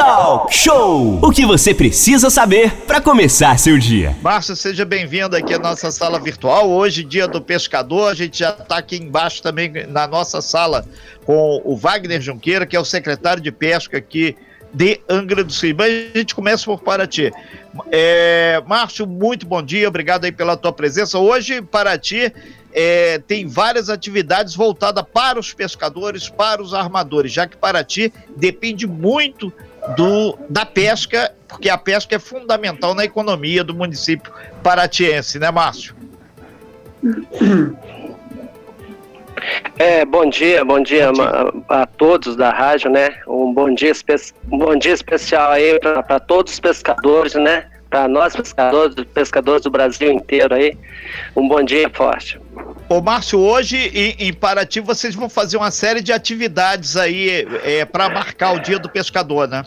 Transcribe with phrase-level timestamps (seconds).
[0.00, 1.18] Talk Show!
[1.22, 4.16] O que você precisa saber para começar seu dia.
[4.22, 6.70] Márcio, seja bem-vindo aqui à nossa sala virtual.
[6.70, 10.86] Hoje, dia do pescador, a gente já está aqui embaixo também na nossa sala
[11.26, 14.34] com o Wagner Junqueira, que é o secretário de pesca aqui
[14.72, 15.74] de Angra do Sul.
[15.76, 17.30] Mas a gente começa por Paraty.
[17.92, 21.18] É, Márcio, muito bom dia, obrigado aí pela tua presença.
[21.18, 22.32] Hoje, Paraty
[22.72, 28.86] é, tem várias atividades voltadas para os pescadores, para os armadores, já que Paraty depende
[28.86, 29.52] muito
[29.96, 35.94] do, da pesca, porque a pesca é fundamental na economia do município paratiense, né, Márcio?
[39.78, 41.62] É, bom dia, bom dia, bom dia.
[41.68, 43.16] A, a, todos da rádio, né?
[43.26, 43.92] Um bom dia,
[44.52, 47.66] um bom dia especial aí para todos os pescadores, né?
[47.88, 50.76] Para nós pescadores, pescadores do Brasil inteiro aí.
[51.34, 52.38] Um bom dia forte.
[52.88, 57.84] Ô Márcio, hoje em, em Paraty vocês vão fazer uma série de atividades aí é,
[57.84, 59.64] para marcar o dia do pescador, né?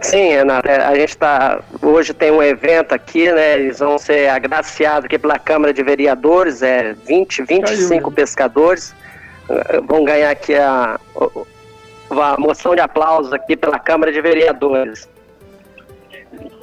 [0.00, 1.60] Sim, Renato, é, a gente está.
[1.82, 3.54] Hoje tem um evento aqui, né?
[3.54, 8.12] Eles vão ser agraciados aqui pela Câmara de Vereadores, é 20, 25 Caiu.
[8.12, 8.94] pescadores.
[9.48, 11.00] Eh, vão ganhar aqui a,
[12.10, 15.08] a moção de aplauso aqui pela Câmara de Vereadores.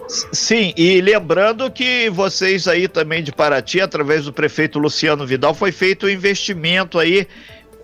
[0.07, 5.71] Sim, e lembrando que vocês aí também de Paraty, através do prefeito Luciano Vidal, foi
[5.71, 7.27] feito um investimento aí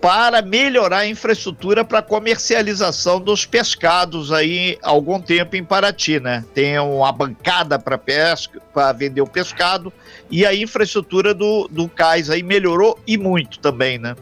[0.02, 6.44] para melhorar a infraestrutura para comercialização dos pescados aí algum tempo em Paraty, né?
[6.52, 9.92] Tem uma bancada para pesca, para vender o pescado
[10.28, 14.16] e a infraestrutura do, do cais aí melhorou e muito também, né?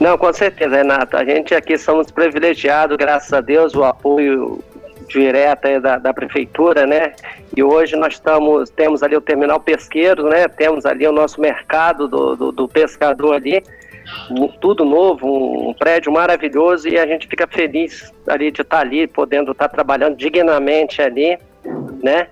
[0.00, 1.16] Não, com certeza, Renato.
[1.16, 4.64] A gente aqui somos privilegiados, graças a Deus, o apoio
[5.08, 7.12] direto da, da prefeitura, né?
[7.56, 10.48] E hoje nós estamos, temos ali o terminal pesqueiro, né?
[10.48, 13.62] Temos ali o nosso mercado do, do, do pescador ali
[14.60, 19.52] tudo novo, um prédio maravilhoso e a gente fica feliz ali de estar ali, podendo
[19.52, 21.38] estar trabalhando dignamente ali,
[22.02, 22.28] né?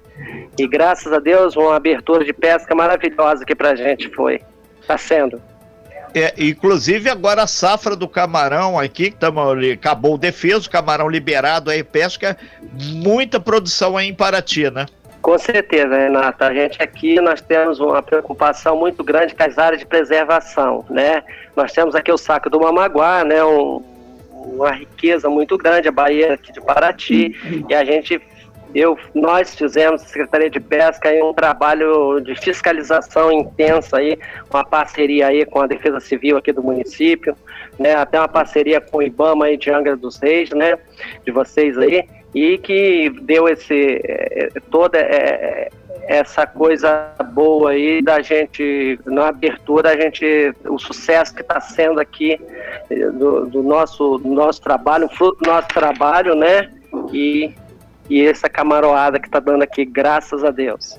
[0.58, 4.40] E graças a Deus, uma abertura de pesca maravilhosa que pra gente foi,
[4.86, 5.40] tá sendo.
[6.14, 9.40] É, inclusive agora a safra do camarão aqui, que tamo,
[9.72, 12.36] acabou o defeso, camarão liberado aí, pesca,
[12.72, 14.86] muita produção aí em Paraty, né?
[15.20, 16.46] Com certeza, Renata.
[16.46, 21.22] A gente aqui nós temos uma preocupação muito grande com as áreas de preservação, né?
[21.54, 23.44] Nós temos aqui o saco do Mamaguá, né?
[23.44, 23.82] Um,
[24.32, 27.36] uma riqueza muito grande, a Bahia aqui de Paraty,
[27.68, 28.20] e a gente
[28.74, 34.16] eu, nós fizemos, Secretaria de Pesca, um trabalho de fiscalização intensa aí,
[34.48, 37.34] uma parceria aí com a Defesa Civil aqui do município,
[37.78, 40.78] né, até uma parceria com o IBAMA aí de Angra dos Reis, né,
[41.24, 45.70] de vocês aí, e que deu esse eh, toda eh,
[46.06, 52.00] essa coisa boa aí da gente na abertura a gente o sucesso que está sendo
[52.00, 52.40] aqui
[52.90, 56.70] eh, do, do, nosso nosso trabalho fruto do nosso trabalho né?
[57.12, 57.52] E
[58.08, 60.98] e essa camaroada que está dando aqui graças a Deus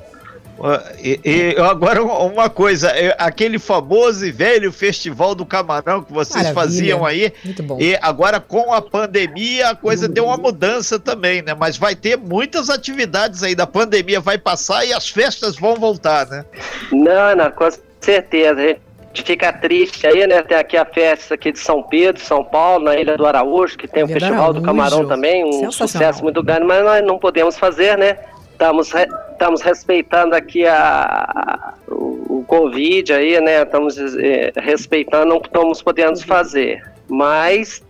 [0.99, 6.53] e, e, agora uma coisa, aquele famoso e velho festival do camarão que vocês Maravilha.
[6.53, 7.33] faziam aí,
[7.79, 11.53] e agora com a pandemia a coisa deu uma mudança também, né?
[11.53, 16.27] Mas vai ter muitas atividades aí, da pandemia vai passar e as festas vão voltar,
[16.27, 16.45] né?
[16.91, 17.69] Não, não, com
[17.99, 18.61] certeza.
[18.61, 18.67] A
[19.13, 20.41] gente fica triste aí, né?
[20.41, 23.87] Tem aqui a festa aqui de São Pedro, São Paulo, na Ilha do Araújo, que
[23.87, 27.97] tem o Festival do Camarão também, um sucesso muito grande, mas nós não podemos fazer,
[27.97, 28.17] né?
[28.61, 33.63] Estamos, re, estamos respeitando aqui a, o, o Covid aí, né?
[33.63, 36.79] Estamos é, respeitando o que estamos podendo fazer.
[37.09, 37.83] Mas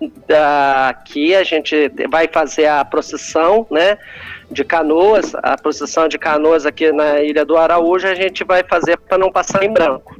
[0.88, 3.98] aqui a gente vai fazer a procissão, né?
[4.50, 8.98] De canoas, a procissão de canoas aqui na Ilha do Araújo, a gente vai fazer
[8.98, 10.16] para não passar em branco.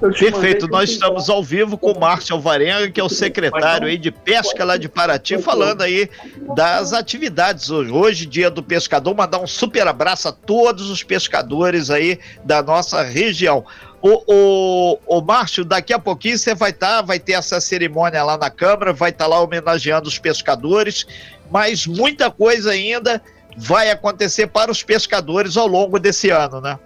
[0.00, 4.12] Perfeito, nós estamos ao vivo com o Márcio Alvarenga, que é o secretário aí de
[4.12, 6.08] pesca lá de Paraty, falando aí
[6.54, 7.90] das atividades hoje.
[7.90, 13.02] Hoje, dia do pescador, mandar um super abraço a todos os pescadores aí da nossa
[13.02, 13.64] região.
[14.00, 18.22] O, o, o Márcio, daqui a pouquinho você vai estar, tá, vai ter essa cerimônia
[18.22, 21.04] lá na Câmara, vai estar tá lá homenageando os pescadores,
[21.50, 23.20] mas muita coisa ainda
[23.56, 26.78] vai acontecer para os pescadores ao longo desse ano, né?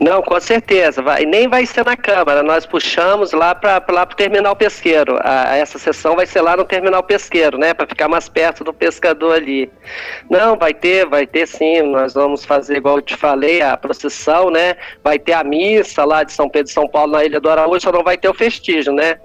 [0.00, 1.02] Não, com certeza.
[1.02, 2.42] Vai, nem vai ser na Câmara.
[2.42, 5.18] Nós puxamos lá para lá o terminal pesqueiro.
[5.22, 7.72] A, essa sessão vai ser lá no terminal pesqueiro, né?
[7.72, 9.70] Para ficar mais perto do pescador ali.
[10.28, 11.82] Não, vai ter, vai ter sim.
[11.82, 14.76] Nós vamos fazer, igual eu te falei, a procissão, né?
[15.02, 17.80] Vai ter a missa lá de São Pedro e São Paulo na Ilha do Araújo,
[17.80, 19.18] só não vai ter o festígio, né?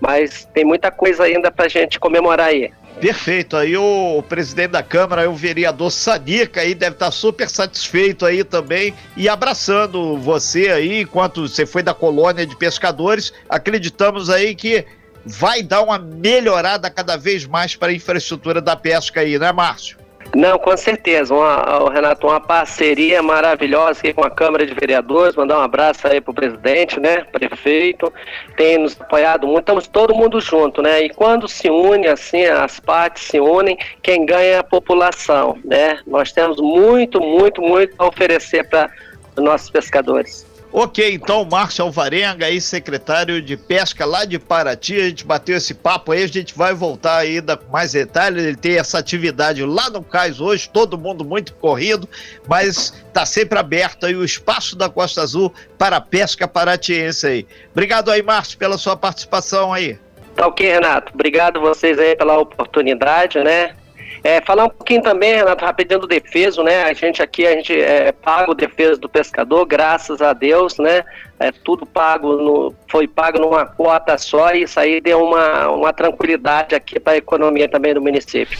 [0.00, 2.72] Mas tem muita coisa ainda para gente comemorar aí.
[3.00, 3.56] Perfeito.
[3.56, 8.94] Aí o, presidente da Câmara, o vereador Sanica aí deve estar super satisfeito aí também
[9.16, 14.86] e abraçando você aí, enquanto você foi da colônia de pescadores, acreditamos aí que
[15.24, 20.03] vai dar uma melhorada cada vez mais para a infraestrutura da pesca aí, né, Márcio?
[20.34, 21.32] Não, com certeza.
[21.32, 25.36] Uma, Renato, uma parceria maravilhosa aqui com a Câmara de Vereadores.
[25.36, 27.24] Mandar um abraço aí pro presidente, né?
[27.24, 28.12] Prefeito.
[28.56, 29.60] Tem nos apoiado muito.
[29.60, 31.02] Estamos todo mundo junto, né?
[31.02, 36.00] E quando se une, assim, as partes se unem, quem ganha é a população, né?
[36.06, 38.90] Nós temos muito, muito, muito a oferecer para
[39.36, 40.53] os nossos pescadores.
[40.76, 45.72] Ok, então, Márcio Alvarenga, aí, secretário de Pesca lá de Paraty, a gente bateu esse
[45.72, 48.42] papo aí, a gente vai voltar ainda com mais detalhes.
[48.42, 52.08] Ele tem essa atividade lá no cais hoje, todo mundo muito corrido,
[52.48, 57.46] mas está sempre aberto aí o espaço da Costa Azul para a pesca paratiense aí.
[57.70, 59.96] Obrigado aí, Márcio, pela sua participação aí.
[60.34, 61.12] Tá ok, Renato.
[61.14, 63.76] Obrigado vocês aí pela oportunidade, né?
[64.24, 66.84] É, falar um pouquinho também, Renato, rapidinho do defeso, né?
[66.84, 71.04] A gente aqui, a gente é, paga o defeso do pescador, graças a Deus, né?
[71.38, 75.92] É, tudo pago, no, foi pago numa cota só e isso aí deu uma, uma
[75.92, 78.58] tranquilidade aqui para a economia também do município.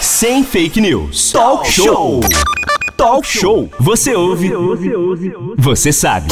[0.00, 1.32] Sem fake news.
[1.32, 2.20] Talk show.
[2.96, 3.68] Talk show.
[3.80, 4.52] Você ouve.
[5.58, 6.28] Você sabe.